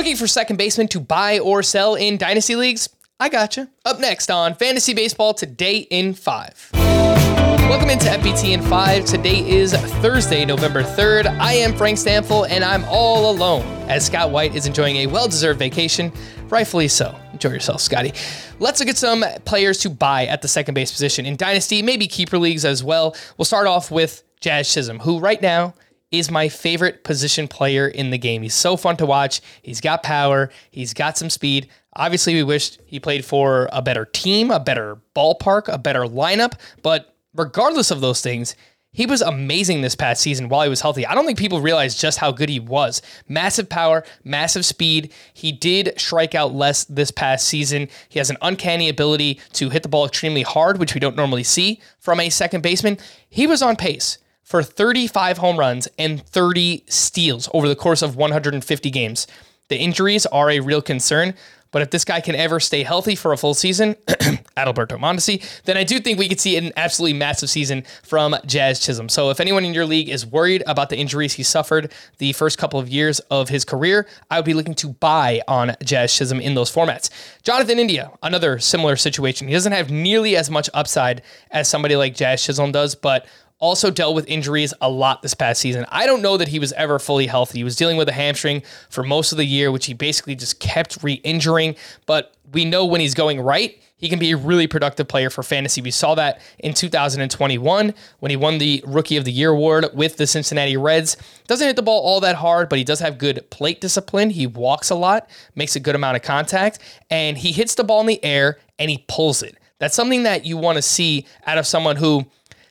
Looking 0.00 0.16
for 0.16 0.26
second 0.26 0.56
baseman 0.56 0.88
to 0.88 0.98
buy 0.98 1.40
or 1.40 1.62
sell 1.62 1.94
in 1.94 2.16
dynasty 2.16 2.56
leagues? 2.56 2.88
I 3.20 3.28
gotcha. 3.28 3.68
Up 3.84 4.00
next 4.00 4.30
on 4.30 4.54
Fantasy 4.54 4.94
Baseball 4.94 5.34
Today 5.34 5.80
in 5.90 6.14
5. 6.14 6.70
Welcome 6.72 7.90
into 7.90 8.06
FBT 8.06 8.52
in 8.52 8.62
5. 8.62 9.04
Today 9.04 9.46
is 9.46 9.74
Thursday, 9.74 10.46
November 10.46 10.82
3rd. 10.82 11.26
I 11.38 11.52
am 11.52 11.76
Frank 11.76 11.98
Stampfl, 11.98 12.48
and 12.48 12.64
I'm 12.64 12.86
all 12.86 13.30
alone 13.30 13.60
as 13.90 14.06
Scott 14.06 14.30
White 14.30 14.54
is 14.54 14.64
enjoying 14.64 14.96
a 14.96 15.06
well 15.06 15.28
deserved 15.28 15.58
vacation. 15.58 16.10
Rightfully 16.48 16.88
so. 16.88 17.14
Enjoy 17.34 17.50
yourself, 17.50 17.82
Scotty. 17.82 18.14
Let's 18.58 18.80
look 18.80 18.88
at 18.88 18.96
some 18.96 19.22
players 19.44 19.80
to 19.80 19.90
buy 19.90 20.24
at 20.28 20.40
the 20.40 20.48
second 20.48 20.72
base 20.72 20.90
position 20.90 21.26
in 21.26 21.36
Dynasty, 21.36 21.82
maybe 21.82 22.06
keeper 22.06 22.38
leagues 22.38 22.64
as 22.64 22.82
well. 22.82 23.14
We'll 23.36 23.44
start 23.44 23.66
off 23.66 23.90
with 23.90 24.22
Jazz 24.40 24.72
Chisholm, 24.72 25.00
who 25.00 25.20
right 25.20 25.42
now 25.42 25.74
is 26.10 26.30
my 26.30 26.48
favorite 26.48 27.04
position 27.04 27.46
player 27.46 27.86
in 27.86 28.10
the 28.10 28.18
game. 28.18 28.42
He's 28.42 28.54
so 28.54 28.76
fun 28.76 28.96
to 28.96 29.06
watch. 29.06 29.40
He's 29.62 29.80
got 29.80 30.02
power, 30.02 30.50
he's 30.70 30.94
got 30.94 31.16
some 31.16 31.30
speed. 31.30 31.68
Obviously, 31.96 32.34
we 32.34 32.42
wished 32.42 32.80
he 32.86 33.00
played 33.00 33.24
for 33.24 33.68
a 33.72 33.82
better 33.82 34.04
team, 34.04 34.50
a 34.50 34.60
better 34.60 34.98
ballpark, 35.14 35.72
a 35.72 35.78
better 35.78 36.02
lineup, 36.02 36.54
but 36.82 37.14
regardless 37.34 37.90
of 37.90 38.00
those 38.00 38.20
things, 38.20 38.54
he 38.92 39.06
was 39.06 39.22
amazing 39.22 39.82
this 39.82 39.94
past 39.94 40.20
season 40.20 40.48
while 40.48 40.62
he 40.64 40.68
was 40.68 40.80
healthy. 40.80 41.06
I 41.06 41.14
don't 41.14 41.24
think 41.24 41.38
people 41.38 41.60
realize 41.60 41.94
just 41.94 42.18
how 42.18 42.32
good 42.32 42.48
he 42.48 42.58
was. 42.58 43.02
Massive 43.28 43.68
power, 43.68 44.04
massive 44.24 44.64
speed. 44.64 45.12
He 45.32 45.52
did 45.52 45.94
strike 45.96 46.34
out 46.34 46.54
less 46.54 46.84
this 46.84 47.12
past 47.12 47.46
season. 47.46 47.88
He 48.08 48.18
has 48.18 48.30
an 48.30 48.36
uncanny 48.42 48.88
ability 48.88 49.40
to 49.52 49.70
hit 49.70 49.84
the 49.84 49.88
ball 49.88 50.06
extremely 50.06 50.42
hard, 50.42 50.78
which 50.78 50.94
we 50.94 51.00
don't 51.00 51.16
normally 51.16 51.44
see 51.44 51.80
from 52.00 52.18
a 52.18 52.30
second 52.30 52.62
baseman. 52.62 52.98
He 53.28 53.46
was 53.46 53.62
on 53.62 53.76
pace 53.76 54.18
for 54.50 54.64
35 54.64 55.38
home 55.38 55.56
runs 55.56 55.86
and 55.96 56.26
30 56.26 56.82
steals 56.88 57.48
over 57.54 57.68
the 57.68 57.76
course 57.76 58.02
of 58.02 58.16
150 58.16 58.90
games. 58.90 59.28
The 59.68 59.78
injuries 59.78 60.26
are 60.26 60.50
a 60.50 60.58
real 60.58 60.82
concern, 60.82 61.34
but 61.70 61.82
if 61.82 61.90
this 61.90 62.04
guy 62.04 62.20
can 62.20 62.34
ever 62.34 62.58
stay 62.58 62.82
healthy 62.82 63.14
for 63.14 63.32
a 63.32 63.36
full 63.36 63.54
season, 63.54 63.94
Adalberto 64.56 64.98
Mondesi, 64.98 65.40
then 65.66 65.76
I 65.76 65.84
do 65.84 66.00
think 66.00 66.18
we 66.18 66.28
could 66.28 66.40
see 66.40 66.56
an 66.56 66.72
absolutely 66.76 67.16
massive 67.16 67.48
season 67.48 67.84
from 68.02 68.34
Jazz 68.44 68.80
Chisholm. 68.80 69.08
So 69.08 69.30
if 69.30 69.38
anyone 69.38 69.64
in 69.64 69.72
your 69.72 69.86
league 69.86 70.08
is 70.08 70.26
worried 70.26 70.64
about 70.66 70.88
the 70.88 70.98
injuries 70.98 71.34
he 71.34 71.44
suffered 71.44 71.92
the 72.18 72.32
first 72.32 72.58
couple 72.58 72.80
of 72.80 72.88
years 72.88 73.20
of 73.30 73.50
his 73.50 73.64
career, 73.64 74.08
I 74.32 74.38
would 74.40 74.44
be 74.44 74.54
looking 74.54 74.74
to 74.74 74.88
buy 74.88 75.42
on 75.46 75.76
Jazz 75.84 76.12
Chisholm 76.12 76.40
in 76.40 76.54
those 76.56 76.74
formats. 76.74 77.08
Jonathan 77.44 77.78
India, 77.78 78.10
another 78.20 78.58
similar 78.58 78.96
situation. 78.96 79.46
He 79.46 79.54
doesn't 79.54 79.70
have 79.70 79.92
nearly 79.92 80.36
as 80.36 80.50
much 80.50 80.68
upside 80.74 81.22
as 81.52 81.68
somebody 81.68 81.94
like 81.94 82.16
Jazz 82.16 82.44
Chisholm 82.44 82.72
does, 82.72 82.96
but 82.96 83.28
also 83.60 83.90
dealt 83.90 84.14
with 84.14 84.26
injuries 84.26 84.74
a 84.80 84.90
lot 84.90 85.22
this 85.22 85.34
past 85.34 85.60
season. 85.60 85.86
I 85.90 86.06
don't 86.06 86.22
know 86.22 86.36
that 86.36 86.48
he 86.48 86.58
was 86.58 86.72
ever 86.72 86.98
fully 86.98 87.26
healthy. 87.26 87.58
He 87.58 87.64
was 87.64 87.76
dealing 87.76 87.96
with 87.96 88.08
a 88.08 88.12
hamstring 88.12 88.62
for 88.88 89.04
most 89.04 89.32
of 89.32 89.38
the 89.38 89.44
year, 89.44 89.70
which 89.70 89.86
he 89.86 89.94
basically 89.94 90.34
just 90.34 90.58
kept 90.60 91.02
re 91.02 91.14
injuring. 91.14 91.76
But 92.06 92.34
we 92.52 92.64
know 92.64 92.84
when 92.86 93.00
he's 93.00 93.14
going 93.14 93.40
right, 93.40 93.80
he 94.00 94.08
can 94.08 94.18
be 94.18 94.32
a 94.32 94.36
really 94.36 94.66
productive 94.66 95.08
player 95.08 95.28
for 95.28 95.42
fantasy. 95.42 95.82
We 95.82 95.90
saw 95.90 96.14
that 96.14 96.40
in 96.58 96.72
2021 96.72 97.94
when 98.20 98.30
he 98.30 98.36
won 98.36 98.56
the 98.56 98.82
Rookie 98.86 99.18
of 99.18 99.26
the 99.26 99.32
Year 99.32 99.50
award 99.50 99.86
with 99.92 100.16
the 100.16 100.26
Cincinnati 100.26 100.78
Reds. 100.78 101.18
Doesn't 101.46 101.66
hit 101.66 101.76
the 101.76 101.82
ball 101.82 102.00
all 102.00 102.18
that 102.20 102.36
hard, 102.36 102.70
but 102.70 102.78
he 102.78 102.84
does 102.84 103.00
have 103.00 103.18
good 103.18 103.48
plate 103.50 103.82
discipline. 103.82 104.30
He 104.30 104.46
walks 104.46 104.88
a 104.88 104.94
lot, 104.94 105.28
makes 105.54 105.76
a 105.76 105.80
good 105.80 105.94
amount 105.94 106.16
of 106.16 106.22
contact, 106.22 106.78
and 107.10 107.36
he 107.36 107.52
hits 107.52 107.74
the 107.74 107.84
ball 107.84 108.00
in 108.00 108.06
the 108.06 108.24
air 108.24 108.58
and 108.78 108.90
he 108.90 109.04
pulls 109.06 109.42
it. 109.42 109.58
That's 109.78 109.94
something 109.94 110.22
that 110.22 110.46
you 110.46 110.56
want 110.56 110.76
to 110.76 110.82
see 110.82 111.26
out 111.46 111.58
of 111.58 111.66
someone 111.66 111.96
who 111.96 112.26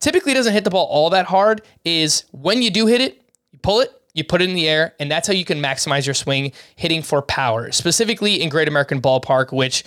typically 0.00 0.34
doesn't 0.34 0.52
hit 0.52 0.64
the 0.64 0.70
ball 0.70 0.86
all 0.86 1.10
that 1.10 1.26
hard 1.26 1.62
is 1.84 2.24
when 2.32 2.62
you 2.62 2.70
do 2.70 2.86
hit 2.86 3.00
it, 3.00 3.22
you 3.52 3.58
pull 3.60 3.80
it, 3.80 3.92
you 4.14 4.24
put 4.24 4.42
it 4.42 4.48
in 4.48 4.56
the 4.56 4.68
air, 4.68 4.94
and 4.98 5.10
that's 5.10 5.28
how 5.28 5.34
you 5.34 5.44
can 5.44 5.60
maximize 5.62 6.06
your 6.06 6.14
swing 6.14 6.52
hitting 6.76 7.02
for 7.02 7.22
power, 7.22 7.70
specifically 7.70 8.42
in 8.42 8.48
Great 8.48 8.68
American 8.68 9.00
Ballpark, 9.00 9.52
which 9.52 9.84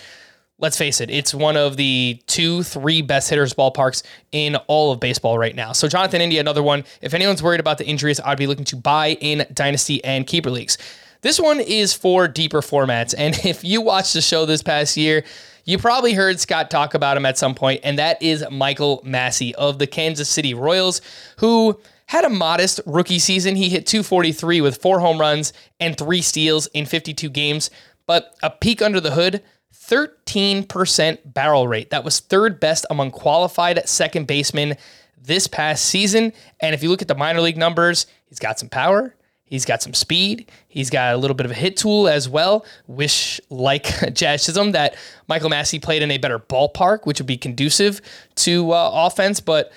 let's 0.58 0.78
face 0.78 1.00
it, 1.00 1.10
it's 1.10 1.34
one 1.34 1.56
of 1.56 1.76
the 1.76 2.22
two, 2.26 2.62
three 2.62 3.02
best 3.02 3.28
hitters 3.28 3.54
ballparks 3.54 4.02
in 4.32 4.56
all 4.68 4.92
of 4.92 5.00
baseball 5.00 5.36
right 5.38 5.54
now. 5.54 5.72
So 5.72 5.88
Jonathan 5.88 6.20
India, 6.20 6.40
another 6.40 6.62
one. 6.62 6.84
If 7.02 7.12
anyone's 7.12 7.42
worried 7.42 7.60
about 7.60 7.78
the 7.78 7.86
injuries, 7.86 8.20
I'd 8.20 8.38
be 8.38 8.46
looking 8.46 8.64
to 8.66 8.76
buy 8.76 9.12
in 9.20 9.46
Dynasty 9.52 10.02
and 10.04 10.26
Keeper 10.26 10.50
Leagues. 10.50 10.78
This 11.22 11.40
one 11.40 11.58
is 11.58 11.92
for 11.92 12.28
deeper 12.28 12.60
formats. 12.60 13.14
And 13.16 13.34
if 13.44 13.64
you 13.64 13.80
watched 13.80 14.14
the 14.14 14.20
show 14.20 14.46
this 14.46 14.62
past 14.62 14.96
year, 14.96 15.24
you 15.64 15.78
probably 15.78 16.12
heard 16.12 16.40
Scott 16.40 16.70
talk 16.70 16.94
about 16.94 17.16
him 17.16 17.26
at 17.26 17.38
some 17.38 17.54
point, 17.54 17.80
and 17.84 17.98
that 17.98 18.22
is 18.22 18.44
Michael 18.50 19.00
Massey 19.04 19.54
of 19.54 19.78
the 19.78 19.86
Kansas 19.86 20.28
City 20.28 20.54
Royals, 20.54 21.00
who 21.38 21.80
had 22.06 22.24
a 22.24 22.30
modest 22.30 22.80
rookie 22.86 23.18
season. 23.18 23.56
He 23.56 23.68
hit 23.68 23.86
243 23.86 24.60
with 24.60 24.80
four 24.80 25.00
home 25.00 25.18
runs 25.18 25.52
and 25.80 25.96
three 25.96 26.22
steals 26.22 26.66
in 26.68 26.86
52 26.86 27.30
games, 27.30 27.70
but 28.06 28.36
a 28.42 28.50
peek 28.50 28.82
under 28.82 29.00
the 29.00 29.12
hood 29.12 29.42
13% 29.74 31.18
barrel 31.24 31.68
rate. 31.68 31.90
That 31.90 32.04
was 32.04 32.20
third 32.20 32.60
best 32.60 32.86
among 32.90 33.10
qualified 33.10 33.86
second 33.88 34.26
basemen 34.26 34.76
this 35.20 35.46
past 35.46 35.86
season. 35.86 36.32
And 36.60 36.74
if 36.74 36.82
you 36.82 36.88
look 36.88 37.02
at 37.02 37.08
the 37.08 37.14
minor 37.14 37.40
league 37.40 37.56
numbers, 37.56 38.06
he's 38.26 38.38
got 38.38 38.58
some 38.58 38.68
power. 38.68 39.14
He's 39.46 39.64
got 39.64 39.82
some 39.82 39.92
speed. 39.94 40.50
He's 40.68 40.90
got 40.90 41.14
a 41.14 41.16
little 41.18 41.34
bit 41.34 41.44
of 41.44 41.52
a 41.52 41.54
hit 41.54 41.76
tool 41.76 42.08
as 42.08 42.28
well. 42.28 42.64
Wish, 42.86 43.40
like 43.50 43.84
Jazz 44.14 44.46
that 44.46 44.96
Michael 45.28 45.50
Massey 45.50 45.78
played 45.78 46.02
in 46.02 46.10
a 46.10 46.18
better 46.18 46.38
ballpark, 46.38 47.04
which 47.04 47.20
would 47.20 47.26
be 47.26 47.36
conducive 47.36 48.00
to 48.36 48.72
uh, 48.72 48.90
offense. 48.92 49.40
But 49.40 49.70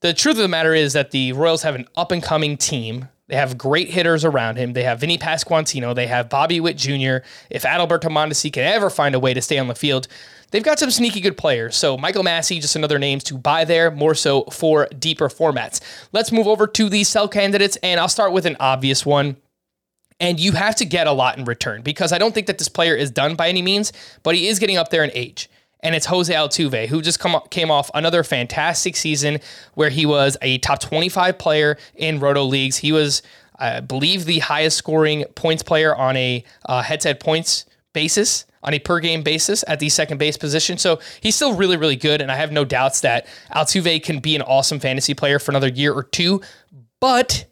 the 0.00 0.12
truth 0.12 0.36
of 0.36 0.42
the 0.42 0.48
matter 0.48 0.74
is 0.74 0.92
that 0.92 1.10
the 1.10 1.32
Royals 1.32 1.62
have 1.62 1.74
an 1.74 1.88
up 1.96 2.12
and 2.12 2.22
coming 2.22 2.56
team. 2.56 3.08
They 3.28 3.36
have 3.36 3.58
great 3.58 3.90
hitters 3.90 4.24
around 4.24 4.56
him. 4.56 4.72
They 4.72 4.84
have 4.84 5.00
Vinny 5.00 5.18
Pasquantino. 5.18 5.94
They 5.94 6.06
have 6.06 6.30
Bobby 6.30 6.60
Witt 6.60 6.78
Jr. 6.78 7.18
If 7.50 7.62
Adalberto 7.62 8.10
Mondesi 8.10 8.50
can 8.50 8.64
ever 8.64 8.88
find 8.88 9.14
a 9.14 9.20
way 9.20 9.34
to 9.34 9.42
stay 9.42 9.58
on 9.58 9.68
the 9.68 9.74
field, 9.74 10.08
they've 10.50 10.62
got 10.62 10.78
some 10.78 10.90
sneaky 10.90 11.20
good 11.20 11.36
players. 11.36 11.76
So 11.76 11.98
Michael 11.98 12.22
Massey, 12.22 12.58
just 12.58 12.74
another 12.74 12.98
names 12.98 13.22
to 13.24 13.36
buy 13.36 13.66
there, 13.66 13.90
more 13.90 14.14
so 14.14 14.44
for 14.44 14.88
deeper 14.98 15.28
formats. 15.28 15.80
Let's 16.12 16.32
move 16.32 16.46
over 16.46 16.66
to 16.66 16.88
the 16.88 17.04
sell 17.04 17.28
candidates, 17.28 17.76
and 17.82 18.00
I'll 18.00 18.08
start 18.08 18.32
with 18.32 18.46
an 18.46 18.56
obvious 18.58 19.04
one. 19.04 19.36
And 20.20 20.40
you 20.40 20.52
have 20.52 20.74
to 20.76 20.84
get 20.84 21.06
a 21.06 21.12
lot 21.12 21.38
in 21.38 21.44
return 21.44 21.82
because 21.82 22.12
I 22.12 22.18
don't 22.18 22.34
think 22.34 22.48
that 22.48 22.58
this 22.58 22.68
player 22.68 22.96
is 22.96 23.10
done 23.10 23.36
by 23.36 23.48
any 23.48 23.62
means, 23.62 23.92
but 24.22 24.34
he 24.34 24.48
is 24.48 24.58
getting 24.58 24.76
up 24.78 24.88
there 24.88 25.04
in 25.04 25.12
age. 25.14 25.48
And 25.80 25.94
it's 25.94 26.06
Jose 26.06 26.32
Altuve, 26.32 26.88
who 26.88 27.00
just 27.02 27.20
come, 27.20 27.40
came 27.50 27.70
off 27.70 27.90
another 27.94 28.24
fantastic 28.24 28.96
season 28.96 29.38
where 29.74 29.90
he 29.90 30.06
was 30.06 30.36
a 30.42 30.58
top 30.58 30.80
25 30.80 31.38
player 31.38 31.78
in 31.94 32.18
Roto 32.18 32.44
leagues. 32.44 32.78
He 32.78 32.92
was, 32.92 33.22
I 33.56 33.80
believe, 33.80 34.24
the 34.24 34.40
highest 34.40 34.76
scoring 34.76 35.24
points 35.34 35.62
player 35.62 35.94
on 35.94 36.16
a 36.16 36.44
uh, 36.66 36.82
head 36.82 37.00
to 37.02 37.08
head 37.08 37.20
points 37.20 37.64
basis 37.92 38.44
on 38.62 38.74
a 38.74 38.78
per 38.78 39.00
game 39.00 39.22
basis 39.22 39.64
at 39.68 39.78
the 39.78 39.88
second 39.88 40.18
base 40.18 40.36
position. 40.36 40.78
So 40.78 40.98
he's 41.20 41.36
still 41.36 41.54
really, 41.54 41.76
really 41.76 41.96
good. 41.96 42.20
And 42.20 42.30
I 42.30 42.34
have 42.34 42.52
no 42.52 42.64
doubts 42.64 43.00
that 43.00 43.26
Altuve 43.54 44.02
can 44.02 44.18
be 44.18 44.34
an 44.34 44.42
awesome 44.42 44.80
fantasy 44.80 45.14
player 45.14 45.38
for 45.38 45.52
another 45.52 45.68
year 45.68 45.92
or 45.92 46.02
two. 46.02 46.40
But 47.00 47.46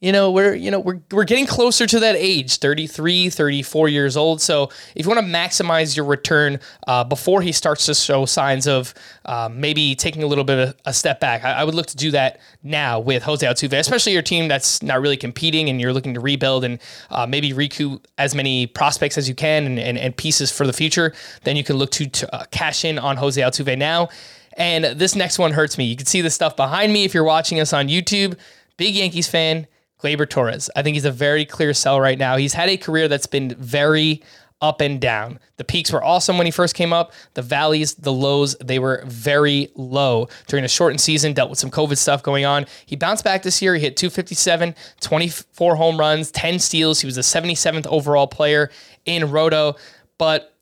you 0.00 0.12
know 0.12 0.30
we're 0.30 0.54
you 0.54 0.70
know 0.70 0.80
we're, 0.80 1.00
we're 1.10 1.24
getting 1.24 1.46
closer 1.46 1.86
to 1.86 2.00
that 2.00 2.16
age 2.16 2.58
33 2.58 3.30
34 3.30 3.88
years 3.88 4.16
old 4.16 4.40
so 4.40 4.70
if 4.94 5.04
you 5.04 5.10
want 5.10 5.24
to 5.24 5.32
maximize 5.32 5.94
your 5.94 6.06
return 6.06 6.58
uh, 6.86 7.04
before 7.04 7.42
he 7.42 7.52
starts 7.52 7.86
to 7.86 7.94
show 7.94 8.24
signs 8.24 8.66
of 8.66 8.94
uh, 9.26 9.48
maybe 9.52 9.94
taking 9.94 10.22
a 10.22 10.26
little 10.26 10.44
bit 10.44 10.68
of 10.68 10.76
a 10.86 10.92
step 10.92 11.20
back 11.20 11.44
I, 11.44 11.52
I, 11.52 11.64
would 11.64 11.74
look 11.74 11.86
to 11.86 11.96
do 11.96 12.10
that 12.12 12.40
now 12.62 12.98
with 12.98 13.22
jose 13.22 13.46
altuve 13.46 13.78
especially 13.78 14.12
your 14.12 14.22
team 14.22 14.48
that's 14.48 14.82
not 14.82 15.00
really 15.00 15.16
competing 15.16 15.68
and 15.68 15.80
you're 15.80 15.92
looking 15.92 16.14
to 16.14 16.20
rebuild 16.20 16.64
and 16.64 16.78
uh, 17.10 17.26
maybe 17.26 17.52
recoup 17.52 18.06
as 18.18 18.34
many 18.34 18.66
prospects 18.66 19.18
as 19.18 19.28
you 19.28 19.34
can 19.34 19.66
and, 19.66 19.78
and, 19.78 19.98
and, 19.98 20.16
pieces 20.16 20.50
for 20.50 20.66
the 20.66 20.72
future 20.72 21.14
then 21.44 21.56
you 21.56 21.64
can 21.64 21.76
look 21.76 21.90
to, 21.90 22.06
to 22.06 22.34
uh, 22.34 22.44
cash 22.50 22.84
in 22.84 22.98
on 22.98 23.16
jose 23.16 23.40
altuve 23.40 23.76
now 23.78 24.08
And 24.56 24.84
this 24.84 25.14
next 25.14 25.38
one 25.38 25.52
hurts 25.52 25.78
me. 25.78 25.84
You 25.84 25.96
can 25.96 26.06
see 26.06 26.20
the 26.20 26.28
stuff 26.28 26.56
behind 26.56 26.92
me 26.92 27.04
if 27.04 27.14
you're 27.14 27.24
watching 27.24 27.60
us 27.60 27.72
on 27.72 27.88
YouTube. 27.88 28.36
Big 28.76 28.94
Yankees 28.96 29.28
fan, 29.28 29.66
Gleyber 30.02 30.28
Torres. 30.28 30.70
I 30.74 30.82
think 30.82 30.94
he's 30.94 31.04
a 31.04 31.12
very 31.12 31.44
clear 31.44 31.74
sell 31.74 32.00
right 32.00 32.18
now. 32.18 32.36
He's 32.36 32.54
had 32.54 32.68
a 32.68 32.76
career 32.76 33.08
that's 33.08 33.26
been 33.26 33.54
very 33.56 34.22
up 34.60 34.80
and 34.80 35.00
down. 35.00 35.38
The 35.56 35.64
peaks 35.64 35.90
were 35.90 36.04
awesome 36.04 36.36
when 36.36 36.46
he 36.46 36.50
first 36.50 36.74
came 36.74 36.92
up. 36.92 37.12
The 37.34 37.42
valleys, 37.42 37.94
the 37.94 38.12
lows, 38.12 38.56
they 38.62 38.78
were 38.78 39.02
very 39.06 39.70
low 39.74 40.28
during 40.48 40.64
a 40.64 40.68
shortened 40.68 41.00
season, 41.00 41.32
dealt 41.32 41.48
with 41.50 41.58
some 41.58 41.70
COVID 41.70 41.96
stuff 41.96 42.22
going 42.22 42.44
on. 42.44 42.66
He 42.84 42.96
bounced 42.96 43.24
back 43.24 43.42
this 43.42 43.62
year. 43.62 43.74
He 43.74 43.80
hit 43.80 43.96
257, 43.96 44.74
24 45.00 45.76
home 45.76 45.98
runs, 45.98 46.30
10 46.30 46.58
steals. 46.58 47.00
He 47.00 47.06
was 47.06 47.14
the 47.14 47.22
77th 47.22 47.86
overall 47.86 48.26
player 48.26 48.70
in 49.06 49.30
Roto. 49.30 49.76
But 50.18 50.54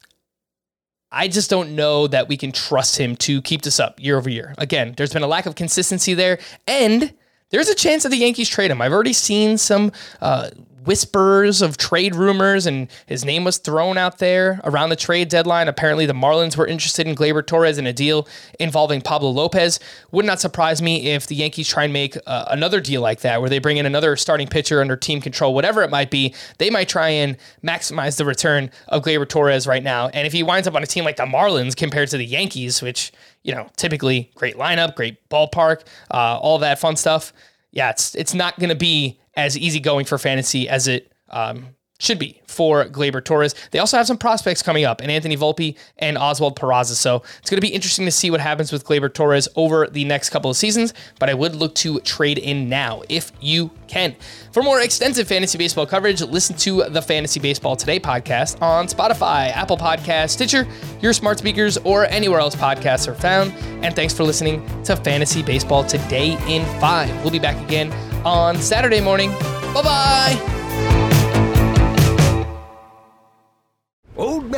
I 1.11 1.27
just 1.27 1.51
don't 1.51 1.75
know 1.75 2.07
that 2.07 2.29
we 2.29 2.37
can 2.37 2.53
trust 2.53 2.99
him 2.99 3.17
to 3.17 3.43
keep 3.43 3.63
this 3.63 3.81
up 3.81 3.99
year 3.99 4.17
over 4.17 4.31
year. 4.31 4.55
Again, 4.59 4.95
there's 4.97 5.13
been 5.13 5.23
a 5.23 5.29
lack 5.29 5.47
of 5.47 5.57
consistency 5.57 6.15
there. 6.15 6.39
And 6.69 7.15
there's 7.51 7.69
a 7.69 7.75
chance 7.75 8.03
that 8.03 8.11
the 8.11 8.17
Yankees 8.17 8.49
trade 8.49 8.71
him. 8.71 8.83
I've 8.83 8.93
already 8.93 9.13
seen 9.13 9.59
some 9.59 9.93
uh, 10.21 10.51
whispers 10.85 11.63
of 11.63 11.77
trade 11.77 12.15
rumors, 12.15 12.67
and 12.67 12.89
his 13.07 13.25
name 13.25 13.45
was 13.45 13.59
thrown 13.59 13.99
out 13.99 14.19
there 14.19 14.61
around 14.65 14.91
the 14.91 14.97
trade 14.97 15.29
deadline. 15.29 15.69
Apparently, 15.69 16.07
the 16.07 16.13
Marlins 16.13 16.57
were 16.57 16.67
interested 16.67 17.07
in 17.07 17.15
Gleyber 17.15 17.47
Torres 17.47 17.79
in 17.79 17.87
a 17.87 17.93
deal 17.93 18.27
involving 18.59 19.01
Pablo 19.01 19.31
Lopez. 19.31 19.81
Would 20.13 20.25
not 20.25 20.41
surprise 20.41 20.81
me 20.81 21.09
if 21.09 21.27
the 21.27 21.35
Yankees 21.35 21.69
try 21.69 21.85
and 21.85 21.93
make 21.93 22.17
uh, 22.27 22.47
another 22.49 22.81
deal 22.81 23.01
like 23.01 23.21
that, 23.21 23.41
where 23.41 23.51
they 23.51 23.59
bring 23.59 23.77
in 23.77 23.87
another 23.87 24.17
starting 24.17 24.49
pitcher 24.49 24.81
under 24.81 24.97
team 24.97 25.21
control, 25.21 25.55
whatever 25.55 25.83
it 25.83 25.91
might 25.91 26.11
be. 26.11 26.35
They 26.59 26.71
might 26.71 26.89
try 26.89 27.09
and 27.09 27.37
maximize 27.65 28.17
the 28.17 28.25
return 28.25 28.71
of 28.89 29.03
Gleyber 29.03 29.29
Torres 29.29 29.67
right 29.67 29.83
now. 29.83 30.09
And 30.09 30.27
if 30.27 30.33
he 30.33 30.43
winds 30.43 30.69
up 30.69 30.75
on 30.75 30.83
a 30.83 30.87
team 30.87 31.05
like 31.05 31.17
the 31.17 31.27
Marlins 31.27 31.77
compared 31.77 32.09
to 32.11 32.17
the 32.17 32.27
Yankees, 32.27 32.83
which 32.83 33.13
you 33.43 33.55
know 33.55 33.69
typically 33.77 34.31
great 34.35 34.57
lineup, 34.57 34.95
great 34.95 35.29
ballpark, 35.29 35.83
uh, 36.11 36.39
all 36.39 36.59
that 36.59 36.79
fun 36.79 36.97
stuff. 36.97 37.33
Yeah, 37.79 37.91
it's 37.91 38.17
it's 38.17 38.35
not 38.35 38.59
going 38.59 38.71
to 38.71 38.75
be 38.75 39.21
as 39.35 39.57
easygoing 39.57 40.05
for 40.05 40.19
fantasy 40.19 40.69
as 40.69 40.89
it 40.89 41.13
um, 41.31 41.77
should 41.99 42.19
be 42.19 42.41
for 42.47 42.85
Gleyber 42.87 43.23
Torres. 43.25 43.55
They 43.73 43.79
also 43.79 43.97
have 43.97 44.07
some 44.07 44.19
prospects 44.19 44.63
coming 44.63 44.85
up, 44.85 45.01
and 45.01 45.11
Anthony 45.11 45.37
Volpe 45.37 45.77
and 45.99 46.17
Oswald 46.17 46.59
Peraza. 46.59 46.95
So 46.95 47.23
it's 47.41 47.51
going 47.51 47.59
to 47.59 47.67
be 47.67 47.73
interesting 47.73 48.05
to 48.05 48.11
see 48.11 48.31
what 48.31 48.41
happens 48.41 48.73
with 48.73 48.85
Gleyber 48.85 49.13
Torres 49.13 49.49
over 49.57 49.87
the 49.87 50.05
next 50.05 50.31
couple 50.31 50.51
of 50.51 50.57
seasons. 50.57 50.95
But 51.19 51.29
I 51.29 51.35
would 51.35 51.55
look 51.55 51.75
to 51.77 52.01
trade 52.01 52.39
in 52.39 52.69
now 52.69 53.03
if 53.09 53.33
you 53.41 53.71
can. 53.89 54.15
For 54.53 54.63
more 54.63 54.81
extensive 54.81 55.29
fantasy 55.29 55.59
baseball 55.59 55.87
coverage, 55.87 56.21
listen 56.23 56.57
to 56.59 56.85
the 56.89 57.03
Fantasy 57.03 57.41
Baseball 57.41 57.77
Today 57.77 57.99
podcast 57.99 58.61
on 58.63 58.87
Spotify, 58.87 59.51
Apple 59.51 59.77
Podcasts, 59.77 60.31
Stitcher, 60.31 60.67
your 61.01 61.13
smart 61.13 61.39
speakers, 61.39 61.79
or 61.79 62.07
anywhere 62.07 62.41
else 62.41 62.55
podcasts 62.55 63.09
are 63.09 63.15
found. 63.15 63.53
And 63.85 63.95
thanks 63.95 64.15
for 64.15 64.25
listening 64.25 64.65
to 64.85 64.97
Fantasy 64.97 65.43
Baseball 65.43 65.85
Today 65.85 66.33
in 66.49 66.65
5. 66.81 67.23
We'll 67.23 67.33
be 67.33 67.39
back 67.39 67.61
again 67.65 67.93
on 68.25 68.57
Saturday 68.57 69.01
morning. 69.01 69.31
Bye 69.75 69.83
bye. 69.83 70.58